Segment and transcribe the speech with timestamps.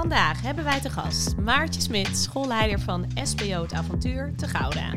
[0.00, 4.90] Vandaag hebben wij te gast Maartje Smit, schoolleider van SBO Het Avontuur te Gouda.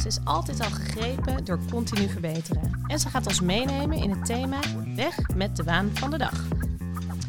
[0.00, 2.84] Ze is altijd al gegrepen door continu verbeteren.
[2.86, 4.58] En ze gaat ons meenemen in het thema
[4.94, 6.48] Weg met de waan van de dag.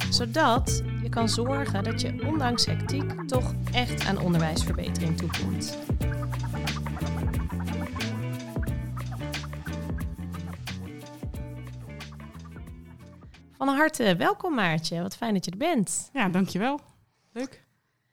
[0.09, 5.77] Zodat je kan zorgen dat je ondanks hectiek toch echt aan onderwijsverbetering toekomt.
[13.57, 16.09] Van harte welkom Maartje, wat fijn dat je er bent.
[16.13, 16.79] Ja, dankjewel.
[17.31, 17.63] Leuk.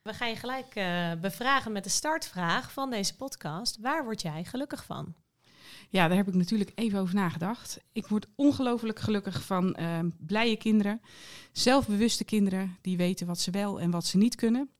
[0.03, 3.79] We gaan je gelijk uh, bevragen met de startvraag van deze podcast.
[3.81, 5.15] Waar word jij gelukkig van?
[5.89, 7.81] Ja, daar heb ik natuurlijk even over nagedacht.
[7.93, 11.01] Ik word ongelooflijk gelukkig van uh, blije kinderen,
[11.53, 14.71] zelfbewuste kinderen die weten wat ze wel en wat ze niet kunnen.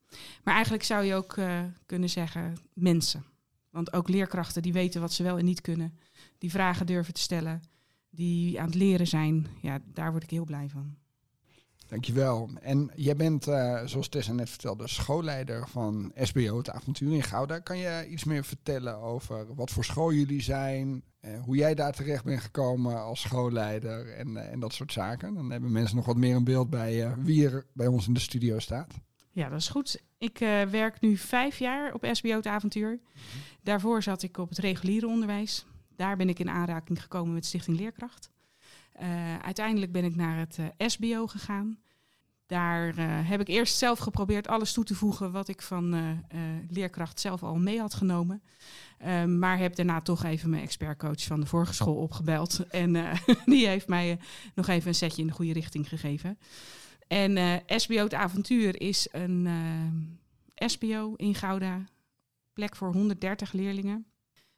[0.43, 3.25] Maar eigenlijk zou je ook uh, kunnen zeggen mensen.
[3.69, 5.99] Want ook leerkrachten die weten wat ze wel en niet kunnen,
[6.37, 7.61] die vragen durven te stellen,
[8.09, 10.97] die aan het leren zijn, ja, daar word ik heel blij van.
[11.87, 12.49] Dankjewel.
[12.61, 17.59] En jij bent, uh, zoals Tessa net vertelde, schoolleider van SBO, het avontuur in Gouda.
[17.59, 21.93] Kan je iets meer vertellen over wat voor school jullie zijn, uh, hoe jij daar
[21.93, 25.33] terecht bent gekomen als schoolleider en, uh, en dat soort zaken?
[25.33, 28.19] Dan hebben mensen nog wat meer een beeld bij wie er bij ons in de
[28.19, 28.93] studio staat.
[29.31, 30.01] Ja, dat is goed.
[30.17, 30.37] Ik
[30.71, 32.89] werk nu vijf jaar op SBO, het avontuur.
[32.91, 33.41] Mm -hmm.
[33.63, 35.65] Daarvoor zat ik op het reguliere onderwijs.
[35.95, 38.29] Daar ben ik in aanraking gekomen met Stichting Leerkracht.
[39.01, 41.79] Uh, uiteindelijk ben ik naar het uh, SBO gegaan.
[42.45, 45.95] Daar uh, heb ik eerst zelf geprobeerd alles toe te voegen wat ik van
[46.69, 48.41] leerkracht zelf al mee had genomen.
[49.39, 52.65] maar heb daarna toch even mijn expertcoach van de vorige school opgebeld.
[52.69, 52.93] En
[53.45, 54.19] die heeft mij
[54.55, 56.37] nog even een setje in de goede richting gegeven.
[57.07, 59.47] En SBO het avontuur is een
[60.55, 61.83] SBO in Gouda.
[62.53, 64.05] Plek voor 130 leerlingen.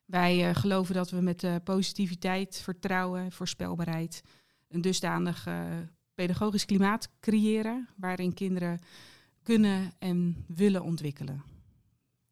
[0.09, 4.21] Wij uh, geloven dat we met uh, positiviteit, vertrouwen, voorspelbaarheid
[4.67, 5.63] een dusdanig uh,
[6.13, 8.79] pedagogisch klimaat creëren waarin kinderen
[9.43, 11.43] kunnen en willen ontwikkelen.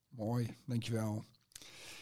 [0.09, 1.23] Mooi, dankjewel.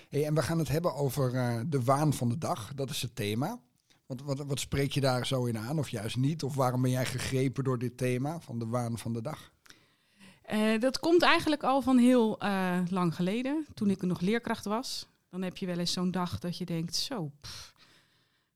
[0.09, 1.31] Hey, en we gaan het hebben over
[1.69, 2.73] de waan van de dag.
[2.73, 3.59] Dat is het thema.
[4.05, 6.43] Wat, wat, wat spreek je daar zo in aan, of juist niet?
[6.43, 9.53] Of waarom ben jij gegrepen door dit thema van de waan van de dag?
[10.79, 12.37] dat komt eigenlijk al van heel
[12.89, 15.07] lang geleden, toen ik nog leerkracht was.
[15.35, 17.31] Dan heb je wel eens zo'n dag dat je denkt, zo,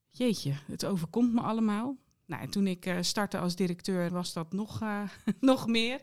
[0.09, 1.97] jeetje, het overkomt me allemaal.
[2.25, 5.01] Nou, toen ik uh, startte als directeur was dat nog, uh,
[5.39, 6.01] nog meer.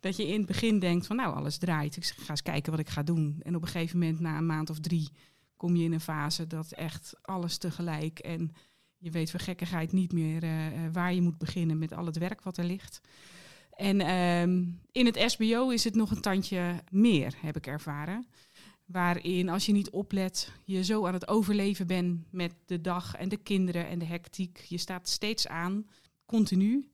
[0.00, 1.96] Dat je in het begin denkt van nou, alles draait.
[1.96, 3.40] Ik ga eens kijken wat ik ga doen.
[3.42, 5.10] En op een gegeven moment, na een maand of drie,
[5.56, 8.18] kom je in een fase dat echt alles tegelijk.
[8.18, 8.52] En
[8.96, 10.50] je weet voor gekkigheid niet meer uh,
[10.92, 13.00] waar je moet beginnen met al het werk wat er ligt.
[13.70, 18.26] En ehm, in het SBO is het nog een tandje meer, heb ik ervaren.
[18.86, 23.28] Waarin, als je niet oplet, je zo aan het overleven bent met de dag en
[23.28, 24.58] de kinderen en de hectiek.
[24.58, 25.86] Je staat steeds aan,
[26.26, 26.90] continu.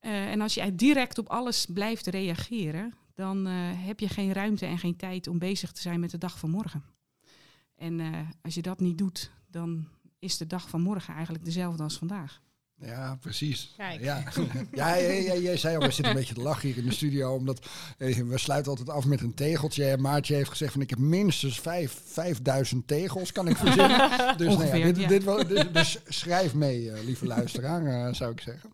[0.00, 3.52] Uh, en als je direct op alles blijft reageren, dan uh,
[3.86, 6.50] heb je geen ruimte en geen tijd om bezig te zijn met de dag van
[6.50, 6.84] morgen.
[7.74, 9.88] En uh, als je dat niet doet, dan
[10.18, 12.42] is de dag van morgen eigenlijk dezelfde als vandaag.
[12.80, 13.74] Ja, precies.
[13.76, 14.00] Kijk.
[14.72, 17.34] Ja, ja jij, zei al, we zitten een beetje te lachen hier in de studio,
[17.34, 17.66] omdat
[17.98, 19.84] eh, we sluiten altijd af met een tegeltje.
[19.84, 24.10] En Maartje heeft gezegd van ik heb minstens vijf, 5000 tegels, kan ik verzinnen.
[24.36, 25.08] dus, Ongeveer, nou ja, dit, ja.
[25.08, 28.70] dit, wel- dus, dus schrijf mee, uh, lieve luisteraar, uh, zou ik zeggen.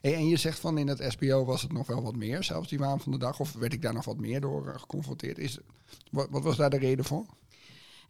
[0.00, 2.68] Hey, en je zegt van in het SBO was het nog wel wat meer, zelfs
[2.68, 5.38] die waan van de dag, of werd ik daar nog wat meer door uh, geconfronteerd?
[5.38, 5.58] Is,
[6.10, 7.26] wat, wat was daar de reden voor?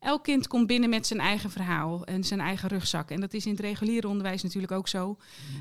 [0.03, 3.11] Elk kind komt binnen met zijn eigen verhaal en zijn eigen rugzak.
[3.11, 5.17] En dat is in het reguliere onderwijs natuurlijk ook zo.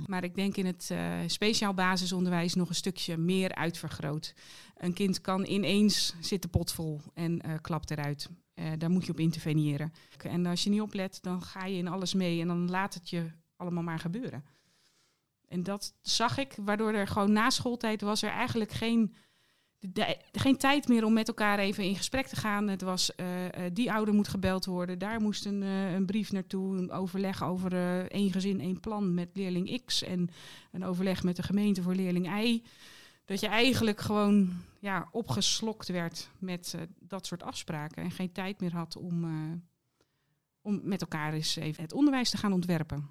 [0.07, 4.33] Maar ik denk in het uh, speciaal basisonderwijs nog een stukje meer uitvergroot.
[4.75, 8.29] Een kind kan ineens zitten potvol en uh, klapt eruit.
[8.55, 9.93] Uh, daar moet je op interveneren.
[10.17, 13.09] En als je niet oplet, dan ga je in alles mee en dan laat het
[13.09, 14.45] je allemaal maar gebeuren.
[15.47, 19.15] En dat zag ik, waardoor er gewoon na schooltijd was er eigenlijk geen
[20.31, 22.67] geen tijd meer om met elkaar even in gesprek te gaan.
[22.67, 24.99] Het was, uh, uh, die ouder moet gebeld worden.
[24.99, 26.77] Daar moest een, uh, een brief naartoe.
[26.77, 27.73] Een overleg over
[28.11, 30.03] één gezin, één plan met leerling X.
[30.03, 30.29] En
[30.71, 32.63] een overleg met de gemeente voor leerling Y.
[33.25, 38.03] Dat je eigenlijk gewoon ja, opgeslokt werd met dat soort afspraken.
[38.03, 39.25] En geen tijd meer had om,
[40.61, 43.09] om met elkaar eens even het onderwijs te gaan ontwerpen.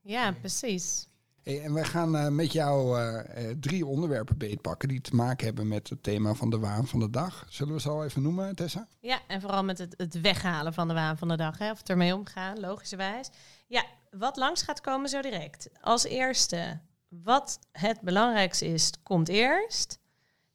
[0.00, 1.08] Ja, precies.
[1.44, 5.68] En wij gaan uh, met jou uh, uh, drie onderwerpen beetpakken die te maken hebben
[5.68, 7.46] met het thema van de waan van de dag.
[7.48, 8.88] Zullen we ze al even noemen, Tessa?
[9.00, 11.82] Ja, en vooral met het, het weghalen van de waan van de dag, hè, of
[11.82, 13.28] ermee omgaan, logischerwijs.
[13.66, 15.68] Ja, wat langs gaat komen zo direct.
[15.80, 19.98] Als eerste, wat het belangrijkste is, komt eerst.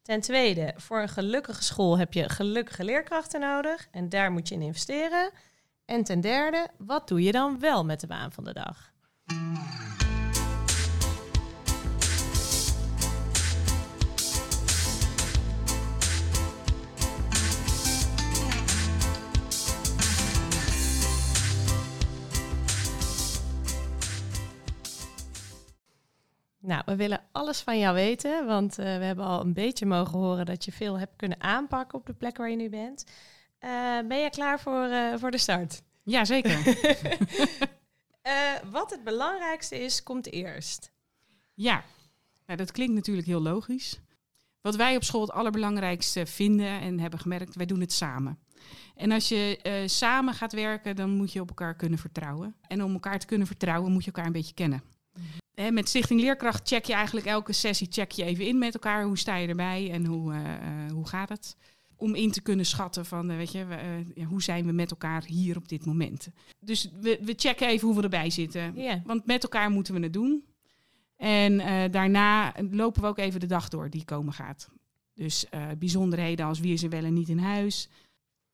[0.01, 4.55] Ten tweede, voor een gelukkige school heb je gelukkige leerkrachten nodig en daar moet je
[4.55, 5.31] in investeren.
[5.85, 8.91] En ten derde, wat doe je dan wel met de waan van de dag?
[26.69, 30.19] Nou, we willen alles van jou weten, want uh, we hebben al een beetje mogen
[30.19, 33.05] horen dat je veel hebt kunnen aanpakken op de plek waar je nu bent.
[33.59, 33.69] Uh,
[34.07, 35.81] ben je klaar voor, uh, voor de start?
[36.03, 36.57] Ja, zeker.
[38.71, 40.91] wat het belangrijkste is, komt eerst.
[41.53, 41.83] Ja,
[42.45, 43.99] nou, dat klinkt natuurlijk heel logisch.
[44.61, 48.39] Wat wij op school het allerbelangrijkste vinden en hebben gemerkt, wij doen het samen.
[48.95, 52.55] En als je uh, samen gaat werken, dan moet je op elkaar kunnen vertrouwen.
[52.67, 54.83] En om elkaar te kunnen vertrouwen, moet je elkaar een beetje kennen.
[55.71, 59.03] Met Stichting Leerkracht check je eigenlijk elke sessie check je even in met elkaar.
[59.03, 61.55] Hoe sta je erbij en hoe, uh, uh, hoe gaat het?
[61.95, 63.65] Om in te kunnen schatten van, weet je,
[64.27, 66.29] hoe zijn we met elkaar hier op dit moment.
[66.59, 68.73] Dus we, we checken even hoe we erbij zitten.
[68.75, 68.99] Yeah.
[69.05, 70.45] Want met elkaar moeten we het doen.
[71.15, 71.57] En
[71.91, 74.69] daarna lopen we ook even de dag door die komen gaat.
[75.13, 75.45] Dus
[75.77, 77.89] bijzonderheden als wie is er wel en niet in huis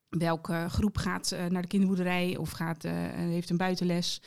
[0.10, 4.22] welke groep gaat naar de kinderboerderij of gaat, heeft een buitenles.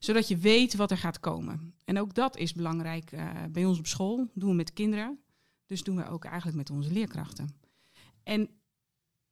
[0.00, 1.74] Zodat je weet wat er gaat komen.
[1.84, 4.30] En ook dat is belangrijk uh, bij ons op school.
[4.34, 5.20] doen we met kinderen.
[5.66, 7.56] Dus doen we ook eigenlijk met onze leerkrachten.
[8.22, 8.48] En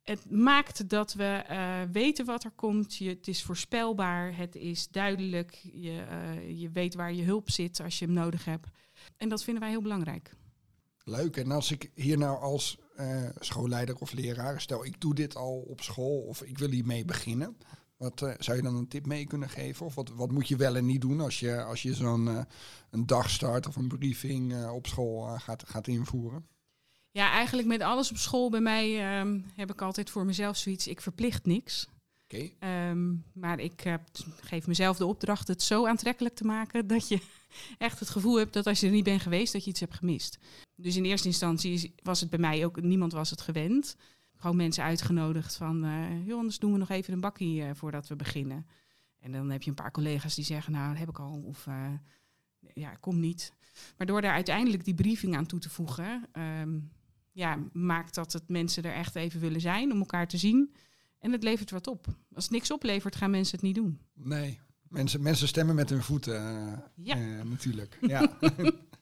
[0.02, 1.44] het maakt dat we
[1.92, 2.96] weten wat er komt.
[2.96, 4.36] Je, het is voorspelbaar.
[4.36, 5.52] Het is duidelijk.
[5.72, 6.04] Je,
[6.54, 8.68] je weet waar je hulp zit als je hem nodig hebt.
[9.16, 10.36] En dat vinden wij heel belangrijk.
[11.04, 11.36] Leuk.
[11.36, 12.78] En als ik hier nou als
[13.38, 17.56] schoolleider of leraar, stel ik doe dit al op school of ik wil hiermee beginnen.
[17.98, 19.86] Wat uh, zou je dan een tip mee kunnen geven?
[19.86, 22.40] Of wat, wat moet je wel en niet doen als je, als je zo'n uh,
[22.90, 26.46] een dagstart of een briefing op school gaat, gaat invoeren?
[27.10, 30.86] Ja, eigenlijk met alles op school bij mij um, heb ik altijd voor mezelf zoiets,
[30.86, 31.88] ik verplicht niks.
[32.24, 32.56] Okay.
[32.90, 33.98] Um, maar ik
[34.40, 37.20] geef mezelf de opdracht het zo aantrekkelijk te maken dat je
[37.78, 39.94] echt het gevoel hebt dat als je er niet bent geweest, dat je iets hebt
[39.94, 40.38] gemist.
[40.74, 43.96] Dus in eerste instantie was het bij mij ook, niemand was het gewend.
[44.38, 48.08] Gewoon mensen uitgenodigd van, uh, joh, anders doen we nog even een bakkie uh, voordat
[48.08, 48.66] we beginnen.
[49.20, 51.66] En dan heb je een paar collega's die zeggen, nou, dat heb ik al, of
[52.74, 53.52] ja, kom niet.
[53.96, 56.90] Maar door daar uiteindelijk die briefing aan toe te voegen, um,
[57.32, 60.74] ja, maakt dat het mensen er echt even willen zijn om elkaar te zien.
[61.18, 62.06] En het levert wat op.
[62.34, 64.00] Als het niks oplevert, gaan mensen het niet doen.
[64.14, 64.58] Nee,
[64.88, 66.42] mensen, mensen stemmen met hun voeten
[66.94, 67.16] ja.
[67.44, 67.98] Natuurlijk.
[68.06, 68.38] Ja.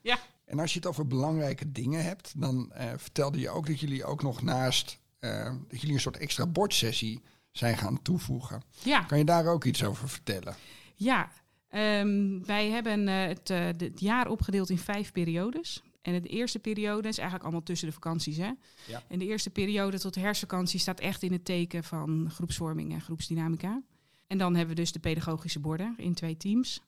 [0.01, 0.19] ja.
[0.45, 4.05] En als je het over belangrijke dingen hebt, dan uh, vertelde je ook dat jullie
[4.05, 7.21] ook nog naast dat jullie een soort extra bordsessie
[7.51, 8.61] zijn gaan toevoegen.
[8.83, 9.01] Ja.
[9.01, 10.55] Kan je daar ook iets over vertellen?
[10.95, 11.31] Ja,
[11.71, 15.81] um, wij hebben het, het jaar opgedeeld in vijf periodes.
[16.01, 18.37] En de eerste periode is eigenlijk allemaal tussen de vakanties.
[18.37, 18.51] Hè?
[18.87, 19.03] Ja.
[19.07, 23.01] En de eerste periode tot de herfstvakantie staat echt in het teken van groepsvorming en
[23.01, 23.81] groepsdynamica.
[24.27, 26.81] En dan hebben we dus de pedagogische borden in twee teams.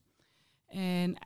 [0.68, 1.18] En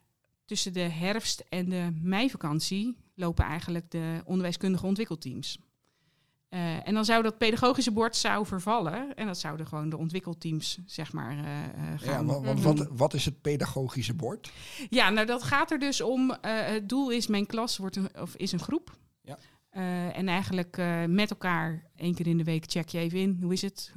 [0.45, 5.59] tussen de herfst- en de meivakantie lopen eigenlijk de onderwijskundige ontwikkelteams.
[6.53, 9.15] Uh, en dan zou dat pedagogische bord zou vervallen.
[9.15, 11.43] En dat zouden gewoon de ontwikkelteams, zeg maar, uh,
[11.95, 12.25] gaan.
[12.25, 14.51] Ja, wat, wat, wat, is het pedagogische bord?
[14.89, 16.29] Ja, nou dat gaat er dus om.
[16.29, 18.97] Uh, het doel is, mijn klas wordt een, of is een groep.
[19.21, 19.37] Ja.
[20.11, 23.39] en eigenlijk met elkaar één keer in de week check je even in.
[23.41, 23.91] Hoe is het?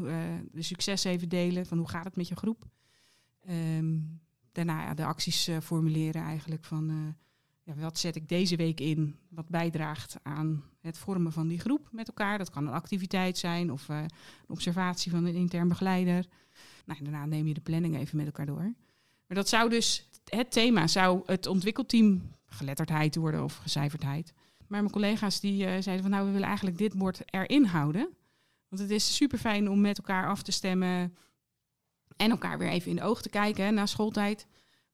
[0.53, 1.67] de succes even delen.
[1.67, 2.65] Van hoe gaat het met je groep?
[3.51, 4.21] Um,
[4.53, 7.17] daarna ja, de acties formuleren eigenlijk van
[7.67, 11.89] ja, wat zet ik deze week in wat bijdraagt aan het vormen van die groep
[11.91, 12.39] met elkaar.
[12.39, 14.09] Dat kan een activiteit zijn of uh, een
[14.49, 16.27] observatie van een intern begeleider.
[16.85, 18.75] Nou, daarna neem je de planning even met elkaar door.
[19.27, 24.33] Maar dat zou dus, het thema zou het ontwikkelteam geletterdheid worden of gecijferdheid.
[24.67, 28.09] Maar mijn collega's die uh, zeiden van nou, we willen eigenlijk dit bord erin houden.
[28.69, 31.17] Want het is super fijn om met elkaar af te stemmen
[32.17, 34.47] en elkaar weer even in de ogen te kijken na schooltijd.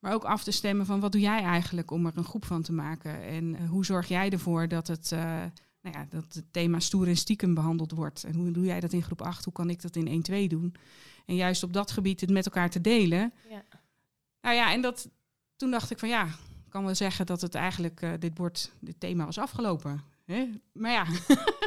[0.02, 2.62] Maar ook af te stemmen van wat doe jij eigenlijk om er een groep van
[2.62, 3.23] te maken?
[3.23, 5.21] En uh, hoe zorg jij ervoor dat het, uh,
[5.80, 8.25] nou ja, dat het thema stoer en stiekem behandeld wordt?
[8.25, 9.44] En hoe doe jij dat in groep 8?
[9.44, 10.75] Hoe kan ik dat in 1-2 doen?
[11.26, 13.32] En juist op dat gebied het met elkaar te delen.
[13.50, 13.62] Ja.
[14.40, 15.09] Nou ja, en dat,
[15.56, 16.26] toen dacht ik van ja,
[16.64, 20.02] ik kan wel zeggen dat het eigenlijk, uh, dit, wordt, dit thema was afgelopen.
[20.25, 20.50] Hè?
[20.73, 21.07] Maar ja,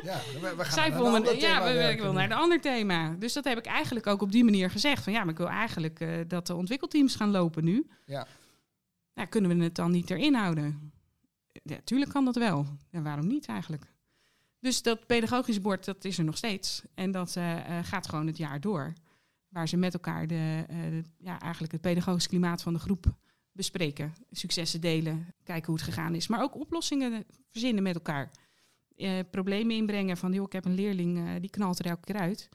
[0.04, 2.62] ja we, we gaan zij naar vonden, een ja, we, ik wil naar een ander
[2.62, 3.16] thema.
[3.20, 5.04] Dus dat heb ik eigenlijk ook op die manier gezegd.
[5.04, 7.88] Van ja, maar ik wil eigenlijk uh, dat de ontwikkelteams gaan lopen nu.
[8.06, 8.28] Ja.
[9.14, 10.92] Nou, kunnen we het dan niet erin houden?
[11.64, 12.66] Ja, tuurlijk kan dat wel.
[12.92, 13.94] En waarom niet eigenlijk?
[14.60, 16.82] Dus dat pedagogisch bord, dat is er nog steeds.
[16.94, 18.94] En dat uh, uh, gaat gewoon het jaar door.
[19.50, 23.16] Waar ze met elkaar de, uh, ja, eigenlijk het pedagogisch klimaat van de groep
[23.52, 24.14] bespreken.
[24.32, 26.28] Successen delen, kijken hoe het gegaan is.
[26.28, 28.32] Maar ook oplossingen verzinnen met elkaar.
[29.32, 32.50] Problemen inbrengen van, joh, ik heb een leerling, die knalt er elke keer uit.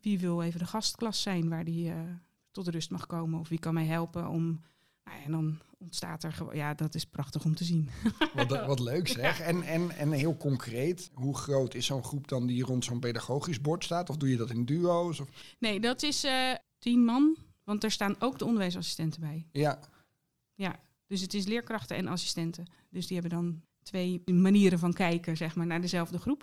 [0.00, 1.92] Wie wil even de gastklas zijn waar die
[2.50, 3.40] tot rust mag komen?
[3.40, 4.60] Of wie kan mij helpen om...
[5.04, 7.90] Nou, en dan ontstaat er gewoon, ja, dat is prachtig om te zien.
[8.34, 9.40] Wat, wat leuk zeg.
[9.40, 13.60] En, en, en heel concreet, hoe groot is zo'n groep dan die rond zo'n pedagogisch
[13.60, 14.10] bord staat?
[14.10, 15.20] Of doe je dat in duo's?
[15.20, 15.28] Of?
[15.58, 19.46] Nee, dat is uh, tien man, want er staan ook de onderwijsassistenten bij.
[19.52, 19.78] Ja.
[20.54, 22.66] Ja, Dus het is leerkrachten en assistenten.
[22.90, 26.42] Dus die hebben dan twee manieren van kijken zeg maar, naar dezelfde groep.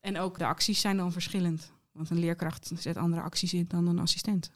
[0.00, 1.72] En ook de acties zijn dan verschillend.
[1.92, 4.50] Want een leerkracht zet andere acties in dan een assistent.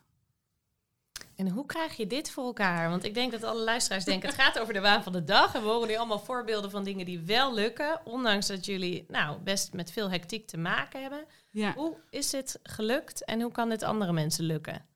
[1.37, 2.91] En hoe krijg je dit voor elkaar?
[2.91, 5.55] Want ik denk dat alle luisteraars denken, het gaat over de waan van de dag.
[5.55, 8.01] En we horen nu allemaal voorbeelden van dingen die wel lukken.
[8.05, 11.25] Ondanks dat jullie nou, best met veel hectiek te maken hebben.
[11.51, 14.89] Ja, Hoe is dit gelukt en hoe kan dit andere mensen lukken?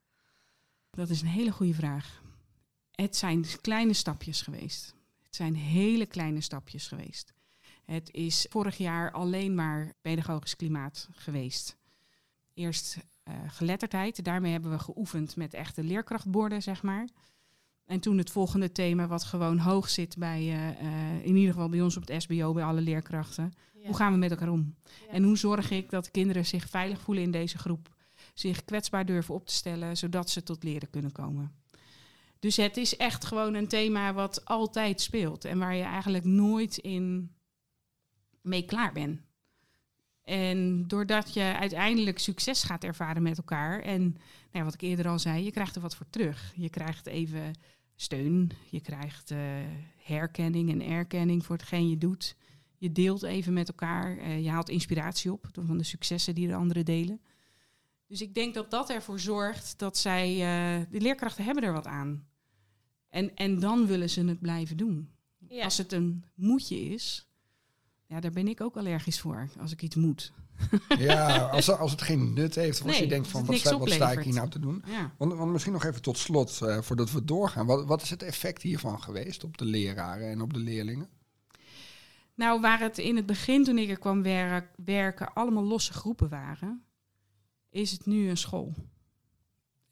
[0.90, 2.22] dat is een hele goede vraag.
[2.90, 4.94] Het zijn kleine stapjes geweest.
[5.34, 7.32] Het zijn hele kleine stapjes geweest.
[7.84, 11.76] Het is vorig jaar alleen maar pedagogisch klimaat geweest.
[12.52, 17.08] Eerst eh, geletterdheid, daarmee hebben we geoefend met echte leerkrachtborden, zeg maar.
[17.84, 21.68] En toen het volgende thema, wat gewoon hoog zit bij, eh, eh, in ieder geval
[21.68, 23.52] bij ons op het SBO, bij alle leerkrachten.
[23.84, 24.74] Hoe gaan we met elkaar om?
[24.84, 25.12] Ja.
[25.12, 27.94] En hoe zorg ik dat kinderen zich veilig voelen in deze groep?
[28.34, 31.63] Zich kwetsbaar durven op te stellen, zodat ze tot leren kunnen komen.
[32.44, 36.76] Dus het is echt gewoon een thema wat altijd speelt en waar je eigenlijk nooit
[36.76, 37.34] in
[38.40, 39.20] mee klaar bent.
[40.22, 44.18] En doordat je uiteindelijk succes gaat ervaren met elkaar en nou
[44.50, 46.52] ja, wat ik eerder al zei, je krijgt er wat voor terug.
[46.56, 47.52] Je krijgt even
[47.96, 49.38] steun, je krijgt eh,
[49.96, 52.36] herkenning en erkenning voor hetgeen je doet.
[52.78, 56.54] Je deelt even met elkaar, eh, je haalt inspiratie op van de successen die de
[56.54, 57.20] anderen delen.
[58.06, 61.86] Dus ik denk dat dat ervoor zorgt dat zij, eh, de leerkrachten hebben er wat
[61.86, 62.32] aan.
[63.14, 65.10] En, en dan willen ze het blijven doen.
[65.48, 65.64] Ja.
[65.64, 67.28] Als het een moetje is,
[68.06, 70.32] ja, daar ben ik ook allergisch voor, als ik iets moet.
[70.98, 73.78] Ja, als, als het geen nut heeft, of als Nee, je denkt van wat sta,
[73.78, 74.82] wat sta ik hier nou te doen?
[74.86, 75.14] Ja.
[75.18, 77.66] Want, want misschien nog even tot slot, eh, voordat we doorgaan.
[77.66, 81.08] Wat, wat is het effect hiervan geweest op de leraren en op de leerlingen?
[82.34, 86.28] Nou, waar het in het begin, toen ik er kwam wer- werken, allemaal losse groepen
[86.28, 86.84] waren,
[87.70, 88.74] is het nu een school.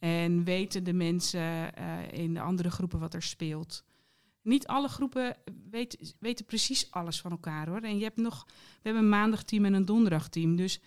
[0.03, 3.85] En weten de mensen eh, in de andere groepen wat er speelt.
[4.43, 5.37] Niet alle groepen
[5.71, 7.81] weten, weten precies alles van elkaar hoor.
[7.81, 10.57] En je hebt nog, we hebben een maandagteam en een donderdagteam.
[10.57, 10.81] Dus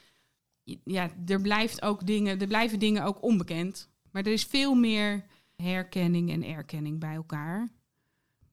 [0.84, 3.90] ja, er, blijft ook dingen, er blijven dingen ook onbekend.
[4.12, 7.70] Maar er is veel meer herkenning en erkenning bij elkaar.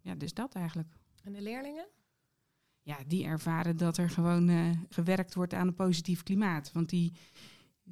[0.01, 0.89] Ja, dus dat eigenlijk
[1.25, 1.87] En de leerlingen?
[2.83, 6.73] ja, die ervaren dat er gewoon eh, gewerkt wordt aan een positief klimaat.
[6.73, 7.13] Want die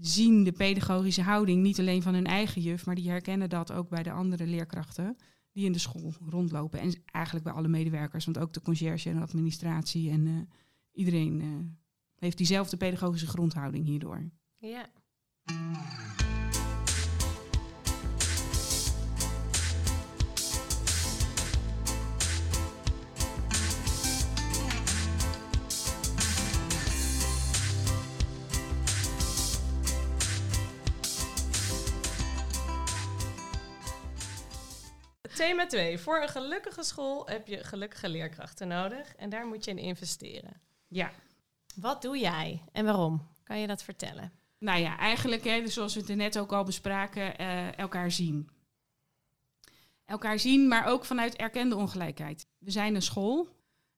[0.00, 3.88] zien de pedagogische houding niet alleen van hun eigen juf, maar die herkennen dat ook
[3.88, 5.16] bij de andere leerkrachten
[5.52, 6.80] die in de school rondlopen.
[6.80, 10.32] En eigenlijk bij alle medewerkers, want ook de conciërge en de administratie en eh,
[10.92, 11.48] iedereen eh,
[12.16, 14.30] heeft diezelfde pedagogische grondhouding hierdoor.
[14.58, 14.90] Ja.
[35.40, 35.98] Thema 2.
[35.98, 39.14] Voor een gelukkige school heb je gelukkige leerkrachten nodig.
[39.16, 40.60] En daar moet je in investeren.
[40.88, 41.10] Ja,
[41.76, 43.28] Wat doe jij en waarom?
[43.42, 44.32] Kan je dat vertellen?
[44.58, 48.10] Nou ja, eigenlijk, hè, dus zoals we het er net ook al bespraken, eh, elkaar
[48.10, 48.48] zien.
[50.04, 52.46] Elkaar zien, maar ook vanuit erkende ongelijkheid.
[52.58, 53.48] We zijn een school,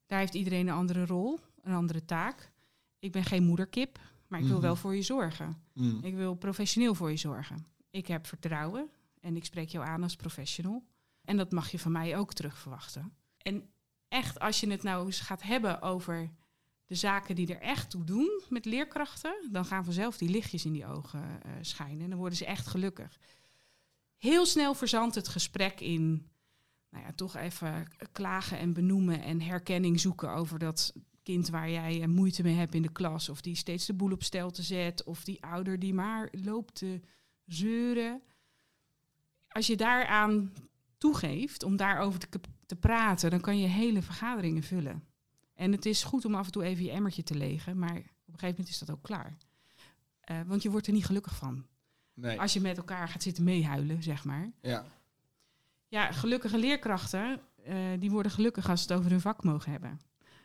[0.06, 2.52] daar heeft iedereen een andere rol, een andere taak.
[2.98, 4.64] Ik ben geen moederkip, maar ik wil Mhm.
[4.64, 5.62] wel voor je zorgen.
[6.02, 7.66] Ik wil professioneel voor je zorgen.
[7.90, 10.82] Ik heb vertrouwen en ik spreek jou aan als professional.
[11.24, 13.16] En dat mag je van mij ook terug verwachten.
[13.38, 13.70] En
[14.08, 16.30] echt, als je het nou eens gaat hebben over
[16.86, 20.72] de zaken die er echt toe doen met leerkrachten, dan gaan vanzelf die lichtjes in
[20.72, 22.02] die ogen eh, schijnen.
[22.02, 23.18] En dan worden ze echt gelukkig.
[24.16, 26.30] Heel snel verzandt het gesprek in,
[26.90, 32.02] nou ja, toch even klagen en benoemen en herkenning zoeken over dat kind waar jij
[32.02, 33.28] eh, moeite mee hebt in de klas.
[33.28, 35.04] Of die steeds de boel op stelte zet.
[35.04, 37.00] Of die ouder die maar loopt te
[37.44, 38.22] zeuren.
[39.48, 40.52] Als je daaraan
[41.02, 45.04] toegeeft om daarover te, te praten, dan kan je hele vergaderingen vullen.
[45.54, 47.98] En het is goed om af en toe even je emmertje te legen, maar op
[47.98, 49.36] een gegeven moment is dat ook klaar.
[50.20, 51.66] Eh, want je wordt er niet gelukkig van.
[52.14, 52.40] Nee.
[52.40, 54.50] Als je met elkaar gaat zitten meehuilen, zeg maar.
[54.60, 54.84] Ja.
[55.88, 60.00] Ja, gelukkige leerkrachten, eh, die worden gelukkig als ze het over hun vak mogen hebben.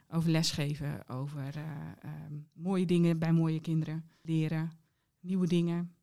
[0.09, 1.63] Over lesgeven, over eh,
[2.01, 4.71] ehm, mooie dingen bij mooie kinderen leren,
[5.19, 5.95] nieuwe dingen.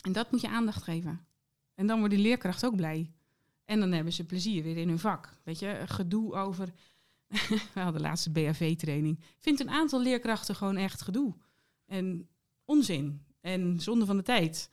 [0.00, 1.26] En dat moet je aandacht geven.
[1.74, 3.12] En dan wordt die leerkracht ook blij.
[3.70, 5.36] En dan hebben ze plezier weer in hun vak.
[5.44, 6.72] Weet je, gedoe over.
[7.74, 9.20] We hadden laatste BHV-training.
[9.38, 11.34] Vindt een aantal leerkrachten gewoon echt gedoe.
[11.86, 12.28] En
[12.64, 13.22] onzin.
[13.40, 14.70] En zonde van de tijd.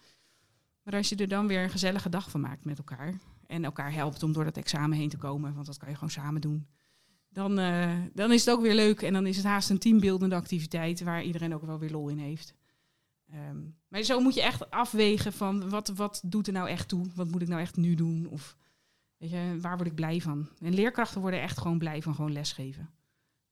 [0.84, 3.20] Maar als je er dan weer een gezellige dag van maakt met elkaar.
[3.48, 5.54] En elkaar helpt om door dat examen heen te komen.
[5.54, 6.68] Want dat kan je gewoon samen doen.
[7.30, 9.01] Dan, eh, dan is het ook weer leuk.
[9.01, 11.04] En dan is het haast een teambeeldende activiteit.
[11.04, 12.54] Waar iedereen ook wel weer lol in heeft.
[13.32, 17.06] Ehm, maar zo moet je echt afwegen van wat, wat doet er nou echt toe?
[17.16, 18.27] Wat moet ik nou echt nu doen?
[18.27, 18.58] Of
[19.18, 20.50] Weet je, waar word ik blij van?
[20.62, 22.90] En leerkrachten worden echt gewoon blij van gewoon lesgeven.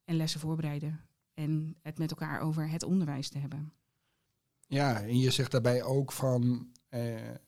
[0.03, 0.99] En lessen voorbereiden.
[1.33, 3.73] En het met elkaar over het onderwijs te hebben.
[4.67, 7.01] Ja, en je zegt daarbij ook van eh,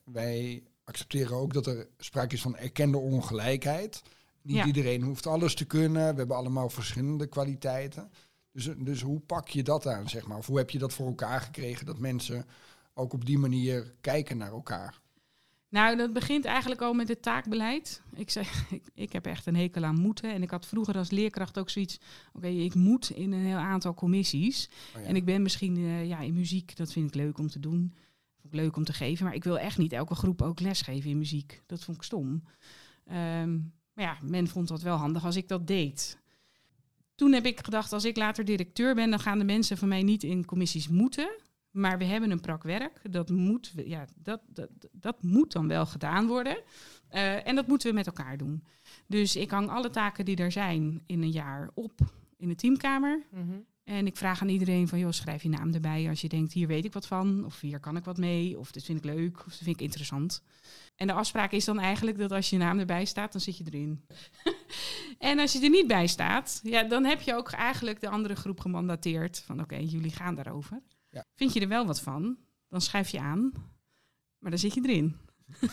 [0.04, 4.02] wij accepteren ook dat er sprake is van erkende ongelijkheid.
[4.42, 4.66] Niet Ja.
[4.66, 6.10] iedereen hoeft alles te kunnen.
[6.12, 8.10] We hebben allemaal verschillende kwaliteiten.
[8.52, 10.38] Dus, dus hoe pak je dat aan, zeg maar?
[10.38, 12.46] Of hoe heb je dat voor elkaar gekregen dat mensen
[12.94, 15.00] ook op die manier kijken naar elkaar?
[15.70, 18.02] Nou, dat begint eigenlijk al met het taakbeleid.
[18.14, 20.32] Ik, zeg, ik, ik heb echt een hekel aan moeten.
[20.32, 21.98] En ik had vroeger als leerkracht ook zoiets...
[22.32, 24.70] Oké, ik moet in een heel aantal commissies.
[24.96, 25.08] Oh ja.
[25.08, 27.94] En ik ben misschien eh, ja, in muziek, dat vind ik leuk om te doen.
[28.40, 29.24] Vond ik leuk om te geven.
[29.24, 31.62] Maar ik wil echt niet elke groep ook lesgeven in muziek.
[31.66, 32.42] Dat vond ik stom.
[33.06, 33.58] Ehm,
[33.92, 36.18] maar ja, men vond dat wel handig als ik dat deed.
[37.14, 40.02] Toen heb ik gedacht, als ik later directeur ben, dan gaan de mensen van mij
[40.02, 41.30] niet in commissies moeten.
[41.70, 43.00] Maar we hebben een prak werk.
[43.12, 46.58] Dat moet, we- ja, dat, dat, dat moet dan wel gedaan worden.
[47.08, 48.64] Eh, en dat moeten we met elkaar doen.
[49.06, 52.00] Dus ik hang alle taken die er zijn in een jaar op
[52.36, 53.22] in de teamkamer.
[53.30, 53.56] Mhm.
[53.84, 56.66] En ik vraag aan iedereen van, joh, schrijf je naam erbij als je denkt, hier
[56.66, 59.38] weet ik wat van, of hier kan ik wat mee, of dit vind ik leuk,
[59.38, 60.42] of dit vind ik interessant.
[60.96, 63.64] En de afspraak is dan eigenlijk dat als je naam erbij staat, dan zit je
[63.66, 64.04] erin.
[65.18, 68.34] en als je er niet bij staat, ja, dan heb je ook eigenlijk de andere
[68.36, 70.80] groep gemandateerd van, oké, jullie gaan daarover.
[71.18, 71.24] Ja.
[71.34, 73.52] Vind je er wel wat van, dan schrijf je aan,
[74.38, 75.16] maar dan zit je erin.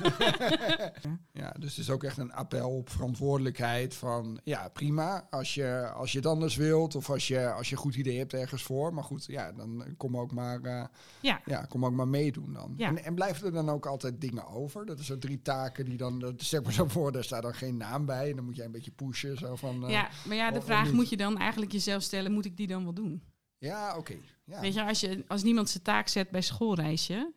[1.31, 5.27] Ja, dus het is ook echt een appel op verantwoordelijkheid van ja, prima.
[5.29, 8.17] Als je, als je het anders wilt of als je, als je een goed idee
[8.17, 8.93] hebt ergens voor.
[8.93, 10.85] Maar goed, ja, dan kom ook maar, eh,
[11.21, 11.41] Ja.
[11.45, 12.73] ja, kom ook maar meedoen dan.
[12.77, 12.87] Ja.
[12.87, 14.85] En, en blijven er dan ook altijd dingen over?
[14.85, 17.55] Dat is zo drie taken die dan, dat zeg maar zo voor, daar staat dan
[17.55, 18.29] geen naam bij.
[18.29, 19.37] En dan moet jij een beetje pushen.
[19.37, 22.45] Zo van, eh, ja, maar ja, de vraag moet je dan eigenlijk jezelf stellen, moet
[22.45, 23.23] ik die dan wel doen?
[23.57, 24.15] Ja oké.
[24.43, 27.33] Ja, Weet je, als, je, als niemand zijn taak zet bij schoolreisje,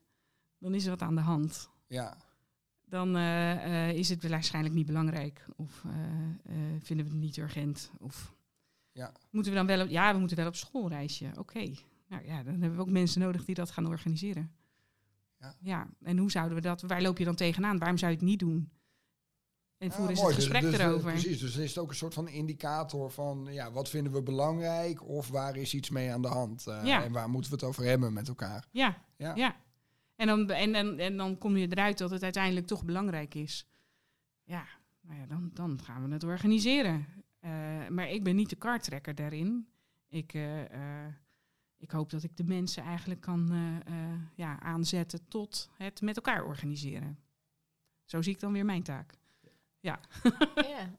[0.59, 1.71] dan is er wat aan de hand.
[1.87, 2.17] ja,
[2.85, 5.45] Dan eh, eh, is het waarschijnlijk niet belangrijk.
[5.57, 5.93] Of eh,
[6.83, 7.91] vinden we het niet urgent.
[7.99, 8.35] Of
[8.93, 9.13] Ja.
[9.31, 11.31] moeten we dan wel op, ja, we moeten wel op schoolreisje.
[11.39, 11.73] Oké.
[12.09, 14.53] Nou ja, dan hebben we ook mensen nodig die dat gaan organiseren.
[15.39, 15.55] Ja.
[15.61, 17.79] ja, en hoe zouden we dat, waar loop je dan tegenaan?
[17.79, 18.71] Waarom zou je het niet doen?
[19.79, 20.35] En voer Ah, eens mooi.
[20.35, 21.11] het Dus- gesprek dus, erover.
[21.11, 25.09] Precies, dus is het ook een soort van indicator van ja, wat vinden we belangrijk
[25.09, 27.05] of waar is iets mee aan de hand eh, Ja.
[27.05, 28.67] en waar moeten we het over hebben met elkaar.
[28.71, 29.35] Ja, Ja.
[29.35, 29.57] ja.
[30.17, 33.67] En, dan, en, en, en dan kom je eruit dat het uiteindelijk toch belangrijk is.
[34.45, 34.65] Ja,
[35.01, 37.07] nou ja, dan, dan gaan we het organiseren.
[37.41, 37.51] Eh,
[37.89, 39.69] maar ik ben niet de kartrekker daarin.
[40.09, 41.07] Ik, eh,
[41.77, 43.51] ik hoop dat ik de mensen eigenlijk kan
[44.35, 47.19] ja, aanzetten tot het met elkaar organiseren.
[48.05, 49.18] Zo zie ik dan weer mijn taak.
[49.81, 50.01] Ja,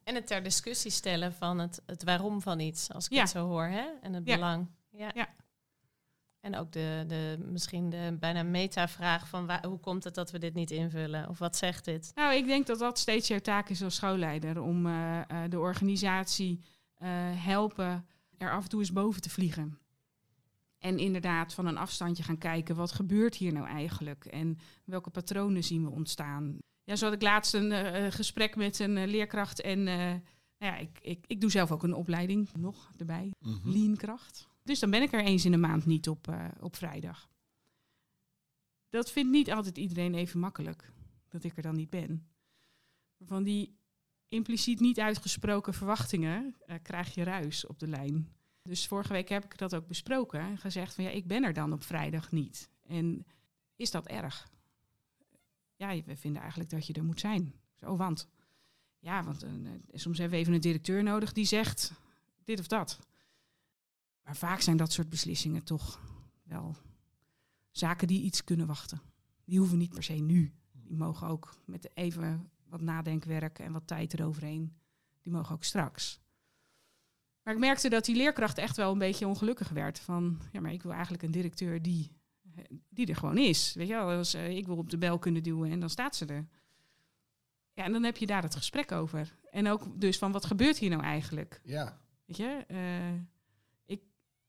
[0.03, 3.19] en het ter discussie stellen van het, het waarom van iets, als ik Ja.
[3.21, 3.85] het zo hoor, hè?
[4.01, 4.35] En het Ja.
[4.35, 4.67] belang.
[4.91, 5.11] Ja.
[5.13, 5.27] Ja.
[6.39, 10.37] En ook de, de misschien de bijna meta-vraag van waar, hoe komt het dat we
[10.39, 11.29] dit niet invullen?
[11.29, 12.11] Of wat zegt dit?
[12.15, 14.61] Nou, ik denk dat dat steeds jouw taak is als schoolleider.
[14.61, 16.63] Om eh, eh, de organisatie
[16.95, 17.09] eh,
[17.43, 19.79] helpen er af en toe eens boven te vliegen.
[20.77, 24.25] En inderdaad van een afstandje gaan kijken, wat gebeurt hier nou eigenlijk?
[24.25, 26.57] En welke patronen zien we ontstaan?
[26.89, 29.61] Ja, zo had ik laatst een eh, eh, gesprek met een eh, leerkracht.
[29.61, 30.21] En nou
[30.57, 33.31] ja, ik, ik, ik doe zelf ook een opleiding nog erbij.
[33.39, 33.69] Mhm.
[33.69, 34.47] Leankracht.
[34.63, 37.29] Dus dan ben ik er eens in de maand niet op, op vrijdag.
[38.89, 40.91] Dat vindt niet altijd iedereen even makkelijk,
[41.27, 42.27] dat ik er dan niet ben.
[43.25, 43.77] Van die
[44.27, 48.29] impliciet niet uitgesproken verwachtingen krijg je ruis op de lijn.
[48.61, 51.53] Dus vorige week heb ik dat ook besproken en gezegd van ja, ik ben er
[51.53, 52.69] dan op vrijdag niet.
[52.81, 53.25] En
[53.75, 54.49] is dat erg?
[55.79, 57.53] Ja, we vinden eigenlijk dat je er moet zijn.
[57.75, 58.27] Zo, want
[58.99, 59.51] ja, want eh,
[59.93, 61.93] soms hebben we even een directeur nodig die zegt
[62.43, 62.99] dit of dat.
[64.23, 65.99] Maar vaak zijn dat soort beslissingen toch
[66.43, 66.75] wel
[67.71, 69.01] zaken die iets kunnen wachten.
[69.45, 70.53] Die hoeven niet per se nu.
[70.71, 74.77] Die mogen ook met even wat nadenkwerk en wat tijd eroverheen.
[75.21, 76.19] Die mogen ook straks.
[77.43, 79.99] Maar ik merkte dat die leerkracht echt wel een beetje ongelukkig werd.
[79.99, 82.11] Van, ja, maar ik wil eigenlijk een directeur die,
[82.89, 83.73] die er gewoon is.
[83.73, 86.15] Weet je wel, als, eh, ik wil op de bel kunnen duwen en dan staat
[86.15, 86.47] ze er.
[87.73, 89.35] Ja, en dan heb je daar het gesprek over.
[89.51, 91.61] En ook dus van, wat gebeurt hier nou eigenlijk?
[91.63, 93.13] Ja, Weet je, eh,
[93.85, 94.01] ik,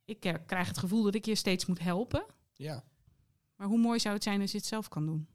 [0.05, 2.25] ik krijg het gevoel dat ik je steeds moet helpen.
[2.55, 2.85] ja.
[3.57, 5.29] Maar hoe mooi zou het zijn als je het zelf kan doen?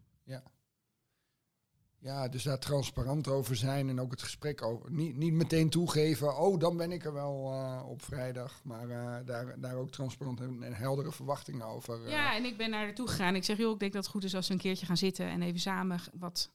[2.06, 4.91] Ja, dus daar transparant over zijn en ook het gesprek over.
[4.91, 8.63] Niet, niet meteen toegeven, oh, dan ben ik er wel eh, op vrijdag.
[8.63, 12.06] Maar eh, daar, daar ook transparant en, heldere verwachtingen over.
[12.06, 12.12] eh.
[12.12, 13.36] Ja, en ik ben naar toe gegaan.
[13.36, 15.26] Ik zeg, joh, ik denk dat het goed is als we een keertje gaan zitten
[15.26, 16.52] en even samen wat,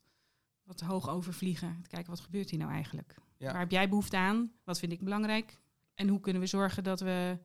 [0.62, 1.84] wat hoog overvliegen.
[1.88, 3.14] Kijken, wat gebeurt hier nou eigenlijk?
[3.36, 3.50] Ja.
[3.52, 4.52] Waar heb jij behoefte aan?
[4.64, 5.58] Wat vind ik belangrijk?
[5.94, 7.38] En hoe kunnen we zorgen dat we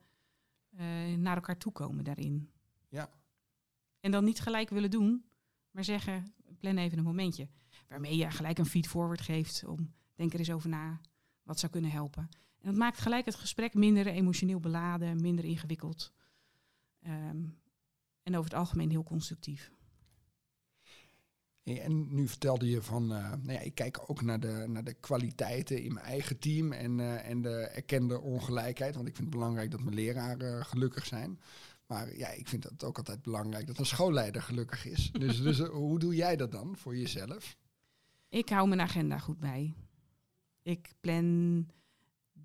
[1.16, 2.50] naar elkaar toe komen daarin?
[2.88, 3.10] Ja.
[4.00, 5.24] En dan niet gelijk willen doen,
[5.70, 7.48] maar zeggen, plan even een momentje.
[7.88, 11.00] Waarmee je gelijk een feed forward geeft om denk er eens over na
[11.42, 12.28] wat zou kunnen helpen.
[12.60, 16.12] En dat maakt gelijk het gesprek minder emotioneel beladen, minder ingewikkeld.
[17.02, 17.44] Ehm,
[18.22, 19.70] en over het algemeen heel constructief.
[21.62, 24.94] En nu vertelde je van, eh, nou ja, ik kijk ook naar de, naar de
[24.94, 28.94] kwaliteiten in mijn eigen team en, eh, en de erkende ongelijkheid.
[28.94, 31.40] Want ik vind het belangrijk dat mijn leraren gelukkig zijn.
[31.86, 35.10] Maar ja, ik vind het ook altijd belangrijk dat een schoolleider gelukkig is.
[35.12, 37.56] Dus, dus eh, hoe doe jij dat dan voor jezelf?
[38.28, 39.74] Ik hou mijn agenda goed bij.
[40.62, 41.70] Ik plan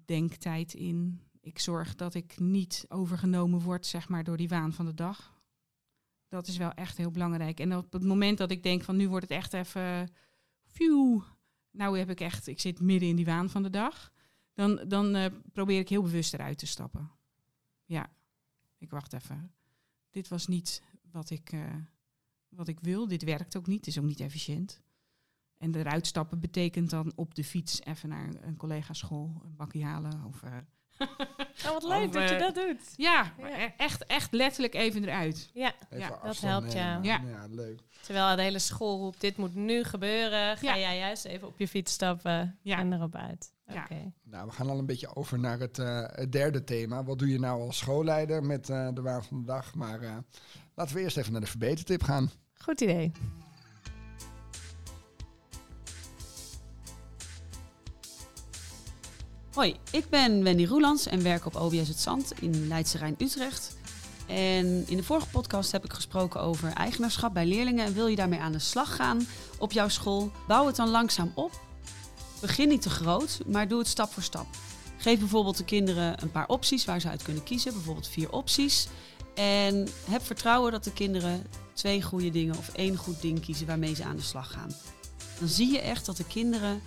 [0.05, 1.21] denktijd in.
[1.39, 5.41] Ik zorg dat ik niet overgenomen word, zeg maar, door die waan van de dag.
[6.27, 7.59] Dat is wel echt heel belangrijk.
[7.59, 10.09] En op het moment dat ik denk van nu wordt het echt even...
[10.63, 11.21] Phew,
[11.71, 12.47] nou heb ik echt...
[12.47, 14.11] Ik zit midden in die waan van de dag.
[14.53, 17.11] Dan, dan eh, probeer ik heel bewust eruit te stappen.
[17.85, 18.11] Ja,
[18.77, 19.53] ik wacht even.
[20.09, 21.75] Dit was niet wat ik, eh,
[22.49, 23.07] wat ik wil.
[23.07, 23.77] Dit werkt ook niet.
[23.77, 24.81] Het is ook niet efficiënt.
[25.61, 29.83] En eruit stappen betekent dan op de fiets even naar een, een collega-school, een bakje
[29.83, 30.23] halen.
[30.27, 30.51] Of, eh,
[31.65, 32.93] Oh, wat leuk Of, dat je eh, dat doet.
[32.95, 33.59] ja, Ja.
[33.59, 35.49] e- Echt, echt letterlijk even eruit.
[35.53, 36.99] Ja, Even Ja, dat helpt, ja.
[36.99, 37.29] nemen.
[37.29, 37.45] Ja.
[37.49, 37.79] leuk.
[38.01, 40.57] terwijl de hele school roept, dit moet nu gebeuren.
[40.57, 40.77] Ga Ja.
[40.79, 42.77] jij juist even op je fiets stappen Ja.
[42.77, 43.53] en erop uit.
[43.65, 43.81] Ja.
[43.83, 44.11] Oké.
[44.23, 47.03] Nou, we gaan al een beetje over naar het, eh, het derde thema.
[47.03, 49.75] Wat doe je nou als schoolleider met eh, de waan van de dag?
[49.75, 50.17] Maar eh,
[50.75, 52.29] laten we eerst even naar de verbetertip gaan.
[52.53, 53.11] Goed idee.
[59.61, 63.75] Hoi, ik ben Wendy Roelands en werk op OBS Het Zand in Leidse Rijn Utrecht.
[64.27, 67.85] En in de vorige podcast heb ik gesproken over eigenaarschap bij leerlingen.
[67.85, 69.27] En wil je daarmee aan de slag gaan
[69.59, 70.31] op jouw school?
[70.47, 71.51] Bouw het dan langzaam op.
[72.39, 74.45] Begin niet te groot, maar doe het stap voor stap.
[74.97, 77.73] Geef bijvoorbeeld de kinderen een paar opties waar ze uit kunnen kiezen.
[77.73, 78.87] Bijvoorbeeld vier opties.
[79.35, 81.43] En heb vertrouwen dat de kinderen
[81.73, 84.75] twee goede dingen of één goed ding kiezen waarmee ze aan de slag gaan.
[85.39, 86.81] Dan zie je echt dat de kinderen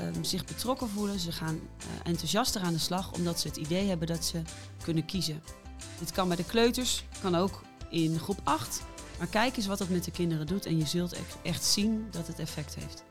[0.00, 1.18] ehm, zich betrokken voelen.
[1.18, 4.42] Ze gaan eh, enthousiaster aan de slag omdat ze het idee hebben dat ze
[4.82, 5.42] kunnen kiezen.
[5.98, 8.82] Dit kan bij de kleuters, kan ook in groep 8.
[9.18, 12.08] Maar kijk eens wat het met de kinderen doet en je zult echt- echt zien
[12.10, 13.04] dat het effect heeft.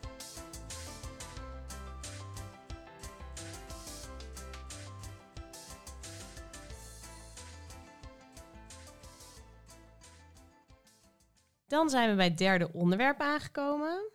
[11.68, 14.10] Dan zijn we bij het derde onderwerp aangekomen.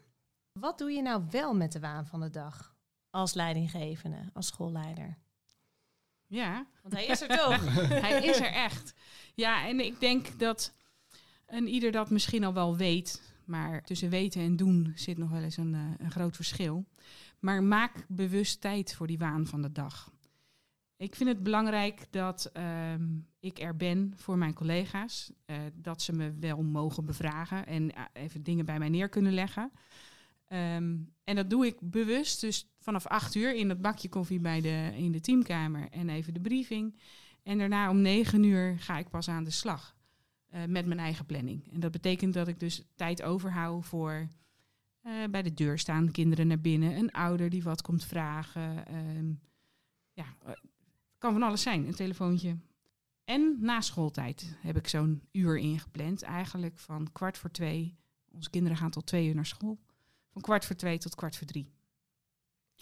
[0.60, 2.74] Wat doe je nou wel met de waan van de dag?
[3.10, 5.18] Als leidinggevende, als schoolleider.
[6.26, 7.74] Ja, Want hij is er toch?
[8.06, 8.94] hij is er echt.
[9.34, 10.74] Ja, en ik denk dat
[11.46, 13.34] een ieder dat misschien al wel weet.
[13.44, 16.84] Maar tussen weten en doen zit nog wel eens een, eh, een groot verschil.
[17.38, 20.10] Maar maak bewust tijd voor die waan van de dag.
[20.96, 23.04] Ik vind het belangrijk dat ehm,
[23.40, 25.32] ik er ben voor mijn collega's.
[25.44, 29.32] eh, dat ze me wel mogen bevragen en eh, even dingen bij mij neer kunnen
[29.32, 29.72] leggen.
[30.46, 32.40] Ehm, en dat doe ik bewust.
[32.40, 36.34] Dus vanaf acht uur in dat bakje koffie bij de, in de teamkamer en even
[36.34, 36.98] de briefing.
[37.42, 39.96] En daarna om negen uur ga ik pas aan de slag
[40.46, 41.72] eh, met mijn eigen planning.
[41.72, 44.28] En dat betekent dat ik dus tijd overhoud voor
[45.00, 48.86] eh, bij de deur staan, kinderen naar binnen, een ouder die wat komt vragen.
[48.86, 49.32] ehm,
[50.12, 50.52] ja, eh,
[51.18, 52.56] kan van alles zijn, een telefoontje.
[53.24, 57.96] En na schooltijd heb ik zo'n uur ingepland, eigenlijk van kwart voor twee.
[58.32, 59.78] Onze kinderen gaan tot twee uur naar school.
[60.36, 61.72] Van kwart voor twee tot kwart voor drie.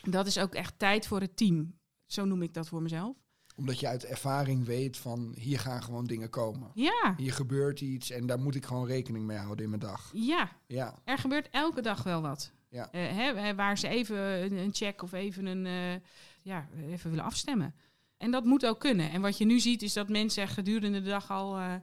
[0.02, 1.78] Dat is ook echt tijd voor het team.
[2.06, 3.16] Zo noem ik dat voor mezelf.
[3.56, 6.70] Omdat je uit ervaring weet van hier gaan gewoon dingen komen.
[6.74, 10.10] Ja, Hier gebeurt iets en daar moet ik gewoon rekening mee houden in mijn dag.
[10.12, 12.52] ja, Ja, er gebeurt elke dag wel wat.
[12.68, 12.90] Ja.
[12.92, 14.16] Eh, hè, waar ze even
[14.58, 16.00] een, check of even een eh,
[16.42, 17.74] ja, even willen afstemmen.
[18.16, 19.10] En dat moet ook kunnen.
[19.10, 21.56] En wat je nu ziet is dat mensen gedurende de dag al.
[21.58, 21.74] eh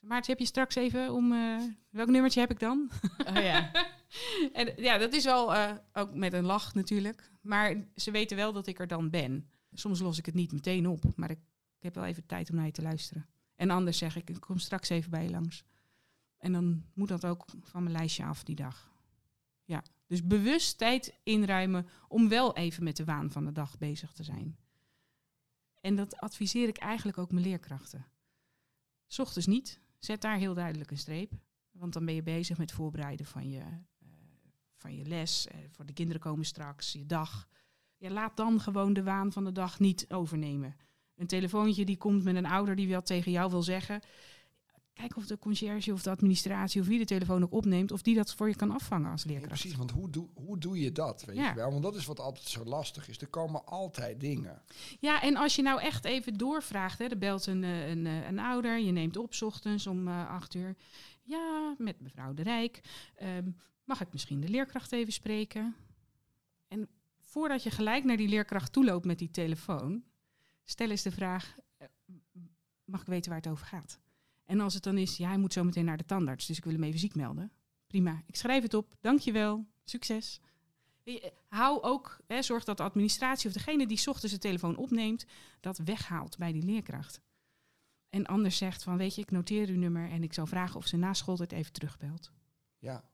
[0.00, 1.32] Maarten, heb je straks even om.
[1.32, 2.90] eh, welk nummertje heb ik dan?
[3.28, 3.70] Oh ja.
[4.52, 7.30] en ja, dat is wel eh, ook met een lach natuurlijk.
[7.40, 9.48] Maar ze weten wel dat ik er dan ben.
[9.72, 11.38] Soms los ik het niet meteen op, maar ik,
[11.78, 13.26] heb wel even tijd om naar je te luisteren.
[13.56, 15.64] En anders zeg ik, ik kom straks even bij je langs.
[16.38, 18.92] En dan moet dat ook van mijn lijstje af die dag.
[19.64, 24.12] Ja, dus bewust tijd inruimen om wel even met de waan van de dag bezig
[24.12, 24.56] te zijn.
[25.80, 28.06] En dat adviseer ik eigenlijk ook mijn leerkrachten.
[29.06, 29.80] 's Ochtends niet.
[29.98, 31.32] Zet daar heel duidelijk een streep.
[31.70, 33.62] Want dan ben je bezig met voorbereiden van je,
[34.84, 35.46] van je les.
[35.46, 37.48] eh, voor de kinderen komen straks, je dag.
[37.96, 40.76] Ja, laat dan gewoon de waan van de dag niet overnemen.
[41.16, 44.00] Een telefoontje die komt met een ouder die wat tegen jou wil zeggen.
[44.92, 47.92] Kijk of de conciërge of de administratie of wie de telefoon ook opneemt...
[47.92, 49.60] of die dat voor je kan afvangen als Ja, leerkracht.
[49.60, 49.76] precies.
[49.78, 51.24] Want hoe doe, hoe doe je dat?
[51.24, 51.48] Weet Ja.
[51.48, 51.70] je wel?
[51.70, 53.20] Want dat is wat altijd zo lastig is.
[53.20, 54.62] Er komen altijd dingen.
[55.00, 58.26] Ja, en als je nou echt even doorvraagt, hè, er belt een, eh, een, eh,
[58.26, 60.76] een ouder, je neemt op 's ochtends om acht uur.
[61.22, 62.80] Ja, met mevrouw de Rijk.
[63.16, 63.50] Ehm,
[63.84, 65.76] mag ik misschien de leerkracht even spreken?
[66.68, 70.04] En voordat je gelijk naar die leerkracht toeloopt met die telefoon,
[70.64, 71.88] stel eens de vraag: eh,
[72.84, 74.00] mag ik weten waar het over gaat?
[74.44, 76.64] En als het dan is, ja, hij moet zo meteen naar de tandarts, dus ik
[76.64, 77.52] wil hem even ziek melden.
[77.86, 78.96] Prima, ik schrijf het op.
[79.00, 79.66] Dankjewel.
[79.84, 80.40] Succes.
[81.02, 85.26] Je, Hou ook, hè, zorg dat de administratie of degene die ochtends de telefoon opneemt,
[85.60, 87.20] dat weghaalt bij die leerkracht.
[88.08, 90.86] En anders zegt van, weet je, ik noteer uw nummer en ik zal vragen of
[90.86, 92.32] ze na schooltijd even terugbelt.
[92.78, 93.04] Ja.